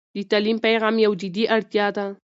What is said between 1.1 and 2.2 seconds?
جدي اړتيا ده.